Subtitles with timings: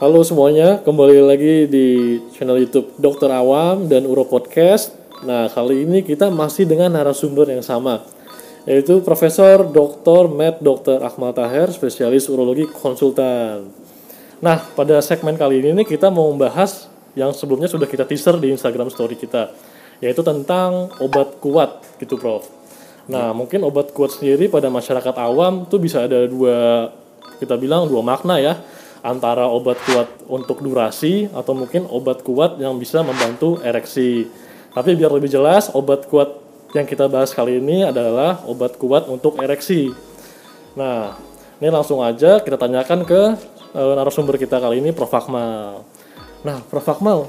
[0.00, 4.96] Halo semuanya, kembali lagi di channel YouTube Dokter Awam dan Uro Podcast.
[5.28, 8.00] Nah, kali ini kita masih dengan narasumber yang sama,
[8.64, 10.32] yaitu Profesor Dr.
[10.32, 11.04] Matt Dr.
[11.04, 13.68] Akmal Taher, spesialis urologi konsultan.
[14.40, 18.56] Nah, pada segmen kali ini nih kita mau membahas yang sebelumnya sudah kita teaser di
[18.56, 19.52] Instagram story kita,
[20.00, 22.48] yaitu tentang obat kuat gitu, Prof.
[23.04, 26.88] Nah, mungkin obat kuat sendiri pada masyarakat awam tuh bisa ada dua
[27.36, 32.76] kita bilang dua makna ya antara obat kuat untuk durasi atau mungkin obat kuat yang
[32.76, 34.28] bisa membantu ereksi.
[34.70, 36.36] Tapi biar lebih jelas, obat kuat
[36.76, 39.90] yang kita bahas kali ini adalah obat kuat untuk ereksi.
[40.78, 41.18] Nah,
[41.58, 43.20] ini langsung aja kita tanyakan ke
[43.74, 45.10] uh, narasumber kita kali ini, Prof.
[45.10, 45.82] Akmal.
[46.46, 46.86] Nah, Prof.
[46.86, 47.26] Akmal,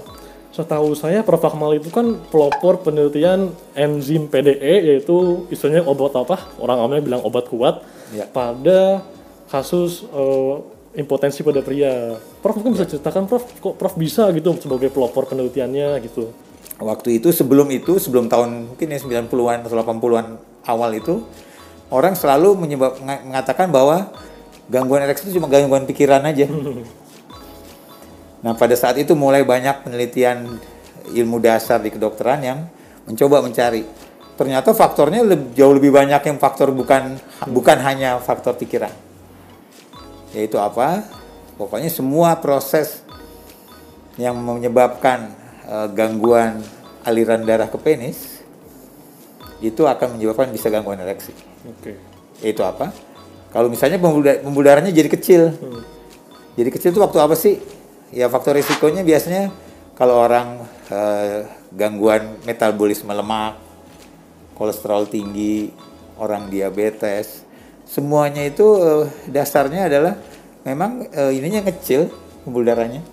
[0.53, 1.41] setahu saya Prof.
[1.41, 6.37] Akmal itu kan pelopor penelitian enzim PDE, yaitu istilahnya obat apa?
[6.61, 8.27] Orang awamnya bilang obat kuat Ya.
[8.27, 9.07] pada
[9.47, 10.59] kasus uh,
[10.93, 12.19] impotensi pada pria.
[12.43, 16.31] Prof mungkin bisa ceritakan Prof, kok Prof bisa gitu sebagai pelopor penelitiannya gitu.
[16.81, 20.27] Waktu itu sebelum itu sebelum tahun mungkin ya 90-an atau 80-an
[20.65, 21.21] awal itu
[21.93, 24.09] orang selalu menyebab menga- mengatakan bahwa
[24.65, 26.47] gangguan ereksi itu cuma gangguan pikiran aja.
[28.41, 30.57] Nah, pada saat itu mulai banyak penelitian
[31.13, 32.65] ilmu dasar di kedokteran yang
[33.05, 33.85] mencoba mencari.
[34.33, 38.89] Ternyata faktornya leb- jauh lebih banyak yang faktor bukan bukan hanya faktor pikiran.
[40.31, 41.03] Yaitu apa?
[41.59, 43.03] Pokoknya semua proses
[44.19, 45.31] yang menyebabkan
[45.67, 46.63] eh, gangguan
[47.05, 48.41] aliran darah ke penis
[49.61, 51.33] itu akan menyebabkan bisa gangguan ereksi.
[51.67, 51.97] Oke.
[52.41, 52.89] Yaitu apa?
[53.51, 55.53] Kalau misalnya pembuluh da- pembuluh darahnya jadi kecil.
[56.57, 57.59] Jadi kecil itu waktu apa sih?
[58.11, 59.51] Ya faktor risikonya biasanya
[59.95, 63.59] kalau orang eh, gangguan metabolisme lemak,
[64.57, 65.71] kolesterol tinggi,
[66.19, 67.45] orang diabetes,
[67.91, 70.15] semuanya itu eh, dasarnya adalah
[70.63, 72.07] memang eh, ininya kecil
[72.47, 73.03] pembuluh darahnya.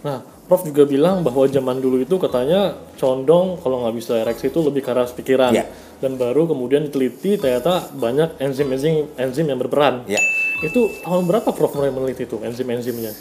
[0.00, 4.60] Nah, Prof juga bilang bahwa zaman dulu itu katanya condong kalau nggak bisa ereksi itu
[4.60, 5.52] lebih ke arah pikiran.
[5.54, 5.68] Ya.
[6.02, 10.02] Dan baru kemudian diteliti ternyata banyak enzim-enzim enzim yang berperan.
[10.10, 10.18] Ya.
[10.60, 13.12] Itu tahun berapa Prof mulai meneliti itu enzim-enzimnya?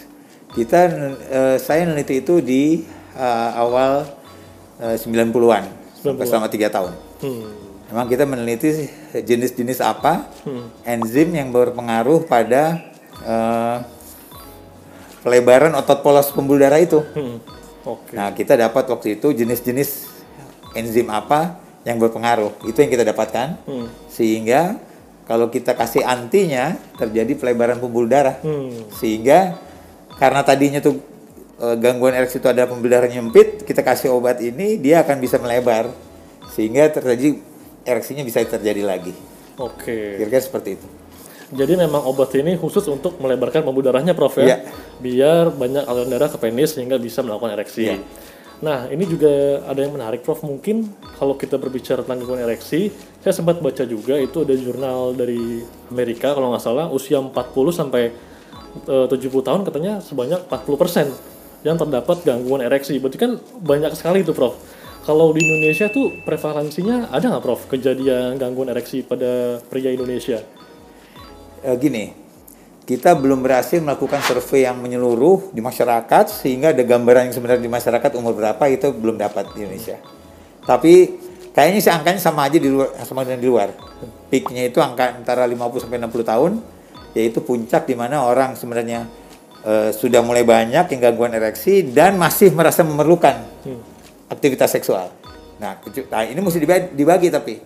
[0.52, 0.80] Kita
[1.32, 2.84] eh, saya meneliti itu di
[3.16, 4.08] eh, awal
[4.82, 5.64] eh, 90-an
[6.02, 6.28] sampai 90-an.
[6.28, 6.94] selama tiga tahun.
[7.22, 7.71] Hmm.
[7.92, 10.72] Memang kita meneliti jenis-jenis apa Hmm.
[10.88, 12.80] enzim yang berpengaruh pada
[13.22, 13.78] eh,
[15.22, 17.04] pelebaran otot polos pembuluh darah itu.
[17.14, 17.38] Hmm.
[17.86, 18.16] Oke.
[18.16, 20.08] Nah, kita dapat waktu itu jenis-jenis
[20.74, 22.64] enzim apa yang berpengaruh.
[22.66, 23.62] Itu yang kita dapatkan.
[23.68, 23.88] Hmm.
[24.08, 24.80] Sehingga
[25.28, 28.40] kalau kita kasih antinya terjadi pelebaran pembuluh darah.
[28.42, 28.88] Hmm.
[28.96, 29.60] Sehingga
[30.16, 30.98] karena tadinya tuh
[31.60, 35.38] eh, gangguan ereksi itu ada pembuluh darah nyempit, kita kasih obat ini dia akan bisa
[35.38, 35.92] melebar
[36.52, 37.40] sehingga terjadi
[37.86, 39.14] ereksinya bisa terjadi lagi.
[39.58, 40.18] Oke.
[40.18, 40.88] Kira-kira seperti itu.
[41.52, 44.46] Jadi memang obat ini khusus untuk melebarkan pembuluh darahnya, Prof ya.
[44.48, 44.58] Iya.
[45.04, 47.92] Biar banyak aliran darah ke penis sehingga bisa melakukan ereksi.
[47.92, 47.98] Iya.
[48.64, 50.48] Nah, ini juga ada yang menarik, Prof.
[50.48, 50.88] Mungkin
[51.20, 55.60] kalau kita berbicara tentang gangguan ereksi, saya sempat baca juga itu ada jurnal dari
[55.92, 57.36] Amerika kalau nggak salah usia 40
[57.76, 58.16] sampai
[58.88, 62.96] eh, 70 tahun katanya sebanyak 40% yang terdapat gangguan ereksi.
[62.96, 64.56] Berarti kan banyak sekali itu, Prof.
[65.02, 67.66] Kalau di Indonesia tuh prevalensinya ada nggak, Prof?
[67.66, 70.46] Kejadian gangguan ereksi pada pria Indonesia?
[71.66, 72.14] Eh, gini,
[72.86, 77.74] kita belum berhasil melakukan survei yang menyeluruh di masyarakat sehingga ada gambaran yang sebenarnya di
[77.74, 79.98] masyarakat umur berapa itu belum dapat di Indonesia.
[80.70, 80.94] Tapi
[81.50, 83.74] kayaknya sih angkanya sama aja di luar sama dengan di luar.
[84.30, 86.52] Peaknya itu angka antara 50 sampai 60 tahun
[87.18, 89.10] yaitu puncak di mana orang sebenarnya
[89.66, 93.50] eh, sudah mulai banyak yang gangguan ereksi dan masih merasa memerlukan
[94.32, 95.12] aktivitas seksual.
[95.60, 95.78] Nah,
[96.10, 97.60] nah, ini mesti dibagi, dibagi tapi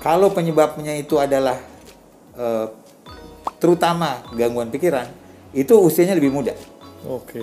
[0.00, 1.58] kalau penyebabnya itu adalah
[2.38, 2.66] eh,
[3.58, 5.10] terutama gangguan pikiran
[5.52, 6.54] itu usianya lebih muda.
[7.04, 7.42] Oke.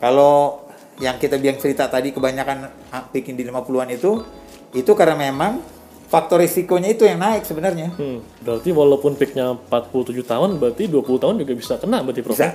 [0.00, 0.64] Kalau
[1.02, 2.70] yang kita bilang cerita tadi kebanyakan
[3.10, 4.22] bikin di 50-an itu
[4.72, 5.60] itu karena memang
[6.08, 7.92] faktor risikonya itu yang naik sebenarnya.
[7.96, 12.36] Hmm, berarti walaupun peaknya 47 tahun, berarti 20 tahun juga bisa kena berarti Prof?
[12.36, 12.48] Bisa.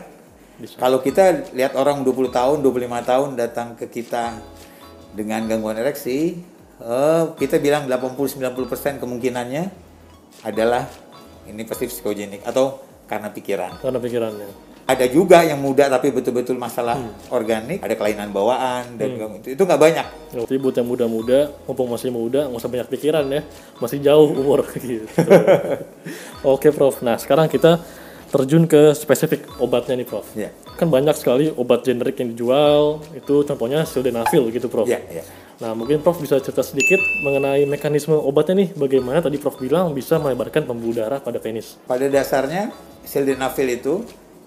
[0.57, 0.73] Bisa.
[0.81, 4.41] Kalau kita lihat orang 20 tahun, 25 tahun datang ke kita
[5.13, 6.39] dengan gangguan ereksi,
[6.81, 9.63] eh, kita bilang 80-90% kemungkinannya
[10.43, 10.85] adalah
[11.47, 13.79] ini pasti psikogenik atau karena pikiran.
[13.79, 14.49] Karena pikirannya.
[14.87, 16.95] ada juga yang muda tapi betul-betul masalah
[17.27, 20.07] organik, ada kelainan bawaan dan itu itu nggak banyak.
[20.31, 23.43] Berarti buat yang muda-muda, mumpung masih muda, nggak usah banyak pikiran ya.
[23.83, 25.03] Masih jauh umur gitu.
[26.55, 27.83] Oke Prof, nah sekarang kita
[28.27, 30.27] terjun ke spesifik obatnya nih Prof.
[30.33, 34.85] Ya, Kan banyak sekali obat generik yang dijual, itu contohnya sildenafil gitu Prof.
[34.85, 35.23] ya, ya.
[35.57, 40.15] Nah mungkin Prof bisa cerita sedikit mengenai mekanisme obatnya nih, bagaimana tadi Prof bilang bisa
[40.15, 41.79] melebarkan pembuluh darah pada penis.
[41.83, 42.69] Pada dasarnya
[43.01, 43.93] sildenafil itu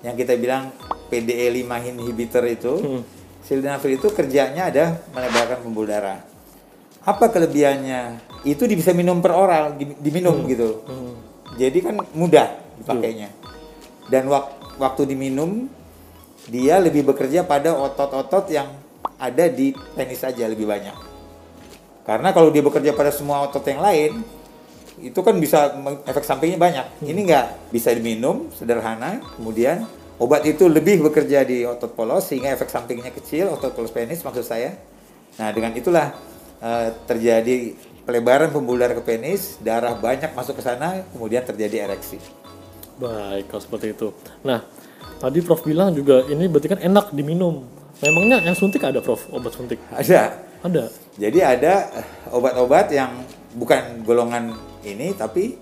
[0.01, 0.71] yang kita bilang
[1.09, 3.03] PDE 5 inhibitor itu, Hmm.
[3.43, 6.21] sildenafil itu kerjanya ada melebarkan pembuluh darah.
[7.01, 8.21] Apa kelebihannya?
[8.45, 10.85] Itu bisa minum per oral, di- diminum gitu.
[10.85, 11.17] Hmm.
[11.57, 12.47] Jadi kan mudah
[12.79, 13.29] dipakainya.
[14.11, 15.71] Dan wak- waktu diminum
[16.51, 18.67] dia lebih bekerja pada otot-otot yang
[19.21, 20.97] ada di penis saja lebih banyak.
[22.03, 24.25] Karena kalau dia bekerja pada semua otot yang lain,
[24.99, 25.73] itu kan bisa
[26.11, 26.87] efek sampingnya banyak.
[27.07, 29.87] Ini enggak bisa diminum sederhana, kemudian
[30.19, 34.43] obat itu lebih bekerja di otot polos sehingga efek sampingnya kecil, otot polos penis maksud
[34.43, 34.75] saya.
[35.39, 36.13] Nah, dengan itulah
[36.61, 42.40] eh, terjadi pelebaran pembuluh darah ke penis, darah banyak masuk ke sana, kemudian terjadi ereksi.
[43.01, 44.13] Baik, kalau seperti itu.
[44.45, 44.61] Nah,
[45.17, 47.65] tadi Prof bilang juga ini berarti kan enak diminum.
[48.05, 49.81] Memangnya yang suntik ada Prof, obat suntik?
[49.89, 50.37] Ada.
[50.61, 50.93] Ada.
[51.17, 52.07] Jadi ada eh,
[52.37, 53.25] obat-obat yang
[53.57, 54.53] bukan golongan
[54.85, 55.57] ini, tapi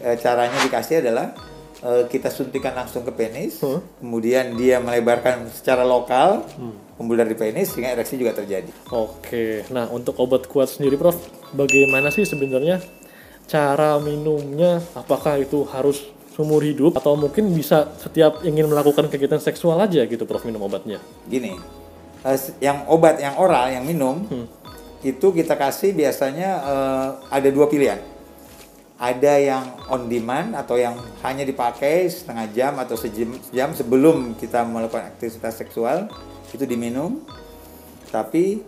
[0.00, 1.36] eh, caranya dikasih adalah
[1.84, 3.84] eh, kita suntikan langsung ke penis, Hmm.
[4.00, 6.48] kemudian dia melebarkan secara lokal
[6.96, 8.72] pembuluh darah di penis sehingga ereksi juga terjadi.
[8.88, 11.20] Oke, nah untuk obat kuat sendiri Prof,
[11.52, 12.80] bagaimana sih sebenarnya
[13.44, 14.80] cara minumnya?
[14.96, 16.00] Apakah itu harus
[16.32, 20.96] seumur hidup atau mungkin bisa setiap ingin melakukan kegiatan seksual aja gitu Prof minum obatnya?
[21.28, 21.60] Gini,
[22.24, 24.24] eh, yang obat yang oral yang minum
[25.04, 28.00] itu kita kasih biasanya eh, ada dua pilihan.
[29.02, 30.94] Ada yang on demand atau yang
[31.26, 33.34] hanya dipakai setengah jam atau sejam,
[33.74, 36.06] sebelum kita melakukan aktivitas seksual
[36.54, 37.20] itu diminum.
[38.08, 38.62] Tapi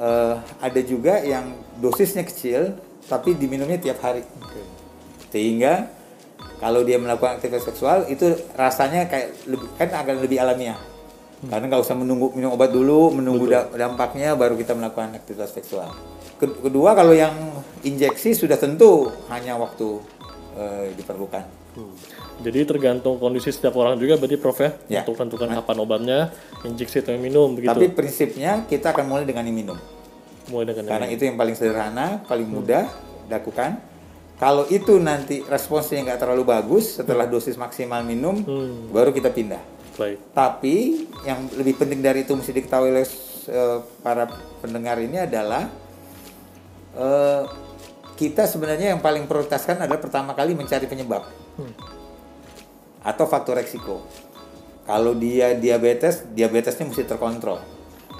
[0.00, 2.74] eh, ada juga yang dosisnya kecil
[3.04, 4.24] tapi diminumnya tiap hari.
[5.28, 5.92] Sehingga
[6.56, 10.78] kalau dia melakukan aktivitas seksual itu rasanya kayak lebih, kan akan lebih alamiah.
[11.44, 15.92] Karena nggak usah menunggu minum obat dulu, menunggu da- dampaknya baru kita melakukan aktivitas seksual.
[16.34, 17.36] Ke- Kedua kalau yang
[17.80, 20.00] injeksi sudah tentu hanya waktu
[20.54, 21.44] eh, diperlukan.
[22.36, 25.00] Jadi tergantung kondisi setiap orang juga berarti Prof ya, Ya.
[25.02, 26.18] untuk tentukan kapan obatnya,
[26.62, 27.70] injeksi atau minum begitu.
[27.70, 29.78] Tapi prinsipnya kita akan mulai dengan yang minum.
[30.46, 31.14] Mulai dengan Karena ini.
[31.14, 32.86] itu yang paling sederhana, paling mudah
[33.26, 33.78] dilakukan.
[34.44, 38.92] Kalau itu nanti responsnya nggak terlalu bagus setelah dosis maksimal minum, Hmm.
[38.92, 39.64] baru kita pindah.
[39.96, 40.20] Baik.
[40.36, 43.08] Tapi yang lebih penting dari itu mesti diketahui oleh
[43.48, 44.28] eh, para
[44.60, 45.64] pendengar ini adalah
[46.92, 47.42] eh,
[48.20, 51.24] kita sebenarnya yang paling prioritaskan adalah pertama kali mencari penyebab
[53.00, 54.04] atau faktor resiko.
[54.84, 57.64] Kalau dia diabetes, diabetesnya mesti terkontrol.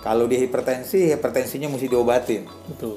[0.01, 2.49] Kalau dia hipertensi, hipertensinya mesti diobatin.
[2.73, 2.97] Betul.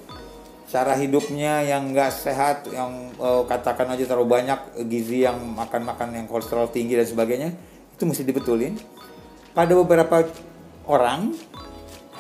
[0.68, 6.26] Cara hidupnya yang nggak sehat, yang eh, katakan aja terlalu banyak gizi yang makan-makan yang
[6.28, 7.50] kolesterol tinggi dan sebagainya,
[7.96, 8.76] itu mesti dibetulin.
[9.56, 10.28] Pada beberapa
[10.86, 11.34] orang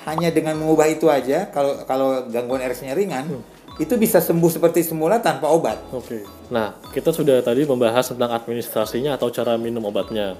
[0.08, 3.44] hanya dengan mengubah itu aja, kalau kalau gangguan ereksinya ringan,
[3.78, 5.78] itu bisa sembuh seperti semula tanpa obat.
[5.94, 6.26] Oke.
[6.50, 10.40] Nah, kita sudah tadi membahas tentang administrasinya atau cara minum obatnya.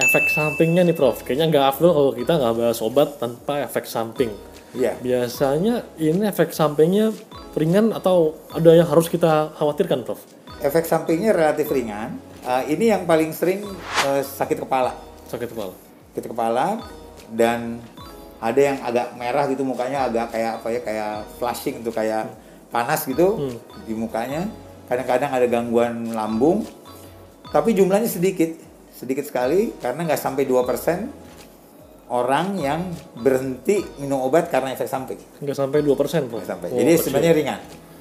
[0.00, 4.32] Efek sampingnya nih Prof, kayaknya nggak afdol kalau kita nggak bahas obat tanpa efek samping.
[4.74, 4.94] Iya.
[5.02, 7.10] Biasanya ini efek sampingnya
[7.58, 10.22] ringan atau ada yang harus kita khawatirkan Prof?
[10.62, 12.20] Efek sampingnya relatif ringan.
[12.46, 13.66] Eh, ini yang paling sering
[14.06, 14.94] eh, sakit kepala.
[15.26, 15.74] Sakit kepala.
[16.10, 16.82] sakit kepala
[17.30, 17.78] dan
[18.42, 22.26] ada yang agak merah gitu mukanya agak kayak apa ya kayak flashing tuh kayak
[22.74, 23.52] panas gitu
[23.86, 24.50] di mukanya
[24.90, 26.66] kadang-kadang ada gangguan lambung
[27.54, 28.50] tapi jumlahnya sedikit
[28.90, 31.29] sedikit sekali karena nggak sampai 2%
[32.10, 32.80] orang yang
[33.14, 36.42] berhenti minum obat karena efek samping Nggak sampai 2% Prof?
[36.42, 36.68] Nggak sampai.
[36.74, 37.60] Oh, jadi sebenarnya ringan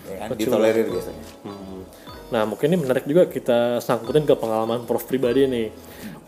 [0.10, 0.28] ya kan?
[0.34, 1.82] Ditolerir biasanya Hmm.
[2.30, 5.74] Nah, mungkin ini menarik juga kita sangkutin ke pengalaman Prof pribadi nih.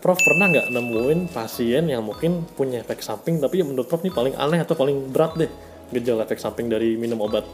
[0.02, 4.34] Prof pernah nggak nemuin pasien yang mungkin punya efek samping tapi menurut Prof ini paling
[4.34, 5.50] aneh atau paling berat deh
[5.94, 7.46] gejala efek samping dari minum obat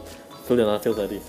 [0.45, 1.19] sildenafil tadi?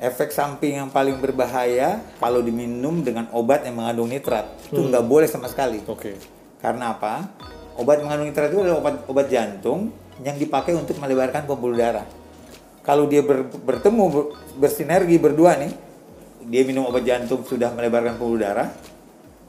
[0.00, 5.28] efek samping yang paling berbahaya kalau diminum dengan obat yang mengandung nitrat itu nggak boleh
[5.28, 6.16] sama sekali Oke.
[6.60, 7.28] Karena apa?
[7.80, 9.88] Obat mengandung nitrat itu adalah obat obat jantung
[10.20, 12.04] yang dipakai untuk melebarkan pembuluh darah.
[12.84, 15.72] Kalau dia ber- bertemu ber- bersinergi berdua nih,
[16.44, 18.68] dia minum obat jantung sudah melebarkan pembuluh darah,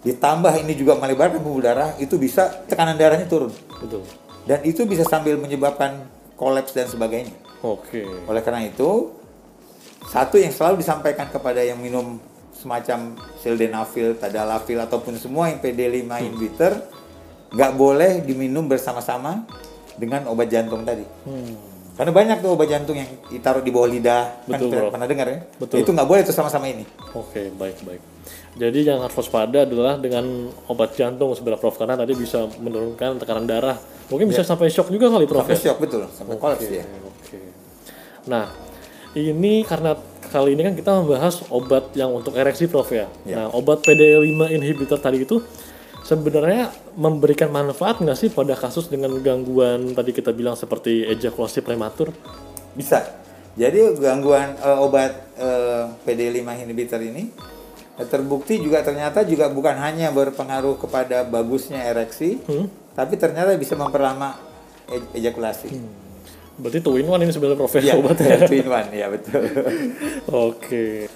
[0.07, 3.51] ditambah ini juga melebarkan pembuluh darah, itu bisa tekanan darahnya turun.
[3.83, 4.07] Betul.
[4.47, 6.07] Dan itu bisa sambil menyebabkan
[6.39, 7.35] kolaps dan sebagainya.
[7.61, 8.07] Oke.
[8.31, 9.11] Oleh karena itu,
[10.07, 12.17] satu yang selalu disampaikan kepada yang minum
[12.55, 16.73] semacam sildenafil, tadalafil ataupun semua yang PD5 inhibitor
[17.51, 19.43] nggak boleh diminum bersama-sama
[20.00, 21.03] dengan obat jantung tadi.
[21.27, 21.53] Hmm.
[21.91, 24.93] Karena banyak tuh obat jantung yang ditaruh di bawah lidah, kan Betul, pernah- Bro.
[24.96, 25.39] pernah dengar ya?
[25.60, 25.77] Betul.
[25.84, 26.88] Itu nggak boleh tuh sama-sama ini.
[27.13, 28.01] Oke, baik baik.
[28.51, 33.48] Jadi yang harus waspada adalah dengan obat jantung sebenarnya Prof karena tadi bisa menurunkan tekanan
[33.48, 33.77] darah.
[34.12, 35.63] Mungkin bisa sampai shock juga kali Prof Sampai ya?
[35.72, 36.84] shock betul, sampai kolaps Oke, dia.
[36.84, 37.38] Oke.
[38.27, 38.46] Nah,
[39.13, 39.96] ini karena
[40.31, 43.08] kali ini kan kita membahas obat yang untuk ereksi Prof ya.
[43.24, 43.46] Ya.
[43.46, 45.43] Nah, obat PDE5 inhibitor tadi itu
[46.01, 52.12] sebenarnya memberikan manfaat nggak sih pada kasus dengan gangguan tadi kita bilang seperti ejakulasi prematur?
[52.74, 53.03] Bisa.
[53.51, 57.27] Jadi gangguan eh, obat eh, PD5 inhibitor ini
[58.00, 62.39] eh, terbukti juga ternyata juga bukan hanya berpengaruh kepada bagusnya ereksi,
[62.96, 64.39] tapi ternyata bisa memperlama
[64.88, 65.67] e- ejakulasi.
[66.62, 68.38] Berarti two in one ini sebenarnya Prof ya, Iya, obatnya.
[68.50, 69.43] two in one, ya betul.
[70.51, 71.10] Oke.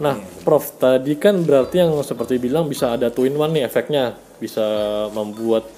[0.00, 4.16] Nah, Prof, tadi kan berarti yang seperti bilang bisa ada two in one nih efeknya.
[4.42, 4.66] Bisa
[5.14, 5.70] membuat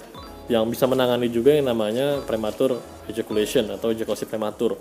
[0.49, 4.77] yang bisa menangani juga yang namanya prematur ejaculation atau ejakulasi prematur.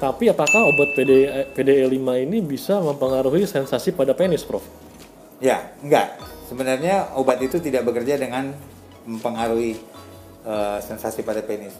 [0.00, 4.64] Tapi apakah obat PD, PDE5 ini bisa mempengaruhi sensasi pada penis, Prof?
[5.40, 6.18] Ya, enggak.
[6.48, 8.52] Sebenarnya obat itu tidak bekerja dengan
[9.04, 9.76] mempengaruhi
[10.44, 11.76] eh, sensasi pada penis.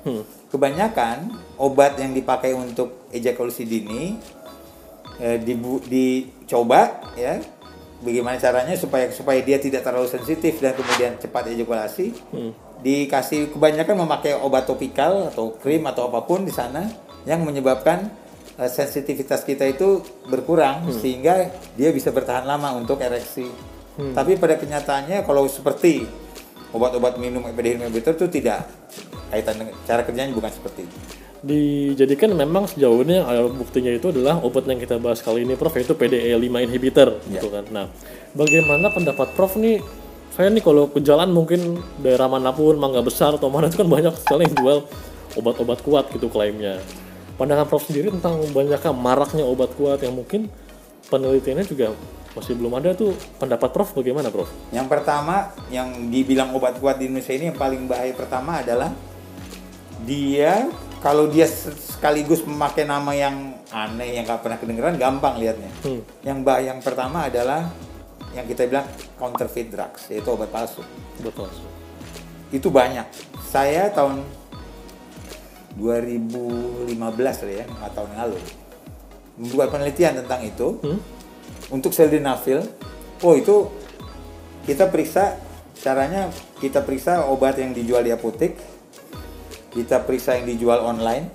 [0.53, 4.17] Kebanyakan obat yang dipakai untuk ejakulasi dini
[5.21, 7.41] eh, dibu- dicoba ya.
[8.05, 12.13] Bagaimana caranya supaya supaya dia tidak terlalu sensitif dan kemudian cepat ejakulasi.
[12.85, 16.85] Dikasih kebanyakan memakai obat topikal atau krim atau apa pun di sana
[17.25, 18.13] yang menyebabkan
[18.61, 21.49] eh, sensitivitas kita itu berkurang sehingga
[21.81, 23.49] dia bisa bertahan lama untuk ereksi.
[23.95, 26.05] Tapi pada kenyataannya kalau seperti
[26.75, 28.67] obat-obat minum inhibitor itu tidak
[29.31, 31.24] kaitan dengan cara kerjanya bukan seperti itu.
[31.45, 35.77] Dijadikan memang sejauh ini alat buktinya itu adalah obat yang kita bahas kali ini, Prof,
[35.77, 37.37] yaitu PDE5 inhibitor, Ya.
[37.37, 37.69] gitu kan.
[37.69, 37.87] Nah,
[38.33, 39.85] bagaimana pendapat Prof nih?
[40.33, 43.87] Saya nih kalau ke jalan mungkin daerah mana pun, Mangga Besar atau mana itu kan
[43.87, 44.79] banyak sekali yang jual
[45.37, 46.81] obat-obat kuat gitu klaimnya.
[47.37, 50.49] Pandangan Prof sendiri tentang banyaknya maraknya obat kuat yang mungkin
[51.13, 51.93] penelitiannya juga
[52.35, 54.49] masih belum ada tuh pendapat Prof bagaimana Prof?
[54.73, 58.91] Yang pertama yang dibilang obat kuat di Indonesia ini yang paling bahaya pertama adalah
[60.03, 60.67] dia
[61.05, 65.69] kalau dia sekaligus memakai nama yang aneh yang nggak pernah kedengeran gampang lihatnya.
[65.85, 66.01] Hmm.
[66.25, 67.69] Yang bahaya yang pertama adalah
[68.33, 68.89] yang kita bilang
[69.21, 70.81] counterfeit drugs yaitu obat palsu.
[71.21, 71.53] Betul.
[72.49, 73.05] Itu banyak.
[73.45, 74.25] Saya tahun
[75.77, 78.39] 2015 lah ya, 4 tahun yang lalu.
[79.37, 80.81] Membuat penelitian tentang itu.
[80.81, 80.99] Hmm?
[81.69, 82.65] Untuk sildenafil,
[83.21, 83.69] oh itu
[84.65, 85.37] kita periksa
[85.85, 86.33] caranya
[86.65, 88.57] kita periksa obat yang dijual di apotek,
[89.75, 91.29] kita periksa yang dijual online,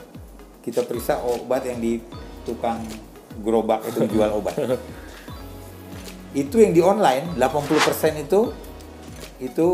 [0.64, 2.00] kita periksa obat yang di
[2.48, 2.80] tukang
[3.44, 4.56] gerobak itu jual obat.
[6.42, 8.54] itu yang di online 80% itu
[9.44, 9.68] itu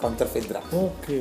[0.00, 0.64] counterfeit drug.
[0.72, 1.20] Oke.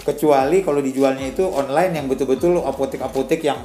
[0.00, 3.60] Kecuali kalau dijualnya itu online yang betul-betul apotek-apotek yang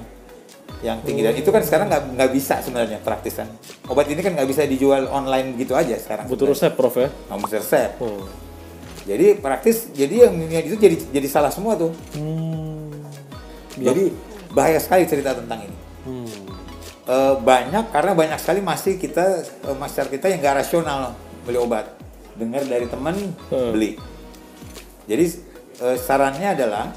[0.84, 3.48] yang tinggi dan itu kan sekarang nggak nggak bisa sebenarnya praktis kan.
[3.88, 6.28] Obat ini kan nggak bisa dijual online gitu aja sekarang.
[6.28, 7.08] Butuh resep Prof ya?
[7.32, 7.92] Nggak mesti resep.
[8.04, 8.28] Oh.
[9.06, 11.94] Jadi praktis jadi yang yang itu jadi jadi salah semua tuh.
[12.18, 12.90] Hmm.
[13.78, 14.10] Jadi
[14.50, 15.78] bahaya sekali cerita tentang ini.
[16.10, 16.30] Hmm.
[17.06, 21.14] Eh, banyak karena banyak sekali masih kita eh, masyarakat kita yang nggak rasional
[21.46, 21.94] beli obat.
[22.34, 23.14] Dengar dari teman
[23.54, 23.78] Hmm.
[23.78, 24.02] beli.
[25.06, 25.26] Jadi
[25.86, 26.90] eh, sarannya adalah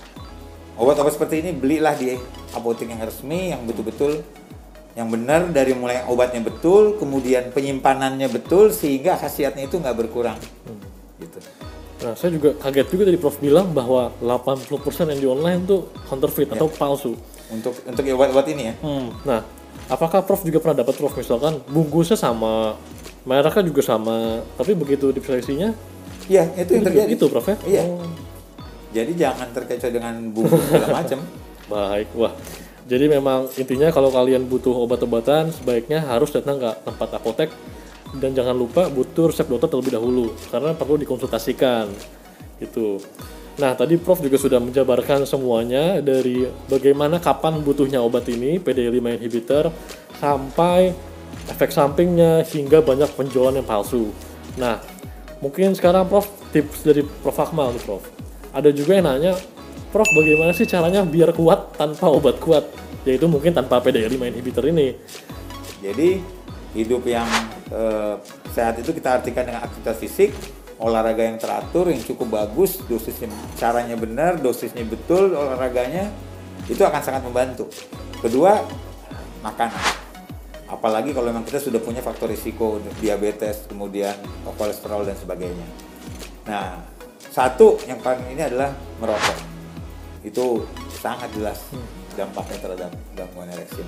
[0.80, 2.16] obat-obat seperti ini belilah di
[2.56, 4.24] apotek yang resmi yang betul-betul
[4.96, 10.34] yang benar dari mulai obatnya betul, kemudian penyimpanannya betul sehingga khasiatnya itu nggak berkurang.
[11.22, 11.38] Gitu.
[11.98, 16.46] Nah, saya juga kaget juga tadi Prof bilang bahwa 80% yang di online tuh counterfeit
[16.54, 17.18] atau palsu.
[17.50, 18.74] Untuk untuk obat-obat ini ya.
[18.78, 19.10] Hmm.
[19.26, 19.42] Nah,
[19.90, 22.78] apakah Prof juga pernah dapat Prof misalkan bungkusnya sama,
[23.26, 25.50] mereknya juga sama, tapi begitu diperiksa
[26.28, 27.10] Iya, itu yang terjadi.
[27.10, 27.56] itu Prof ya?
[27.66, 27.82] Iya.
[27.88, 28.06] Oh,
[28.88, 31.18] Jadi jangan terkecoh dengan bumbu segala macam.
[31.66, 32.08] baik.
[32.14, 32.32] Wah.
[32.88, 37.52] Jadi memang intinya kalau kalian butuh obat-obatan sebaiknya harus datang ke tempat apotek
[38.16, 41.92] dan jangan lupa butuh resep dokter terlebih dahulu karena perlu dikonsultasikan
[42.56, 43.02] gitu.
[43.58, 49.74] Nah, tadi Prof juga sudah menjabarkan semuanya dari bagaimana kapan butuhnya obat ini, PD5 inhibitor,
[50.22, 50.94] sampai
[51.50, 54.14] efek sampingnya hingga banyak penjualan yang palsu.
[54.62, 54.78] Nah,
[55.42, 58.06] mungkin sekarang Prof tips dari Prof Akmal nih Prof.
[58.54, 59.34] Ada juga yang nanya,
[59.90, 62.62] Prof bagaimana sih caranya biar kuat tanpa obat kuat?
[63.02, 64.94] Yaitu mungkin tanpa PD5 inhibitor ini.
[65.82, 66.37] Jadi
[66.76, 67.28] hidup yang
[67.72, 68.14] eh,
[68.52, 70.30] sehat itu kita artikan dengan aktivitas fisik,
[70.78, 76.12] olahraga yang teratur, yang cukup bagus, dosisnya caranya benar, dosisnya betul, olahraganya
[76.68, 77.66] itu akan sangat membantu.
[78.20, 78.60] Kedua,
[79.40, 80.08] makanan.
[80.68, 84.12] Apalagi kalau memang kita sudah punya faktor risiko diabetes, kemudian
[84.44, 85.64] kolesterol dan sebagainya.
[86.44, 86.84] Nah,
[87.32, 89.38] satu yang paling ini adalah merokok.
[90.20, 91.62] Itu sangat jelas
[92.18, 93.80] dampaknya terhadap gangguan ereksi.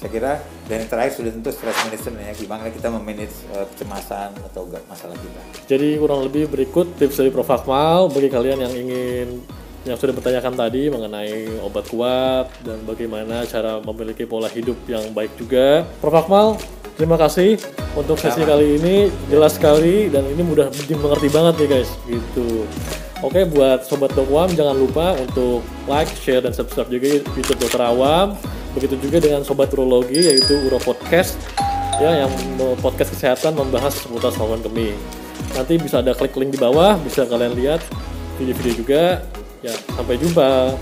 [0.00, 0.32] Saya kira
[0.64, 5.40] dan terakhir sudah tentu stress management ya, gimana kita memanage eh, kecemasan atau masalah kita.
[5.68, 9.44] Jadi kurang lebih berikut tips dari Prof Akmal bagi kalian yang ingin
[9.84, 15.36] yang sudah bertanyakan tadi mengenai obat kuat dan bagaimana cara memiliki pola hidup yang baik
[15.36, 15.84] juga.
[16.00, 16.56] Prof Akmal,
[17.00, 17.56] Terima kasih
[17.96, 22.68] untuk sesi kali ini jelas sekali dan ini mudah dimengerti banget nih guys gitu.
[23.24, 28.36] Oke buat sobat Dokwam jangan lupa untuk like, share dan subscribe juga YouTube Dokter Awam.
[28.76, 31.38] Begitu juga dengan sobat urologi yaitu Uro Podcast
[32.00, 32.32] ya yang
[32.80, 34.96] podcast kesehatan membahas seputar saluran kemih.
[35.52, 37.84] Nanti bisa ada klik link di bawah, bisa kalian lihat
[38.40, 39.02] video-video juga.
[39.60, 40.72] Ya, sampai jumpa.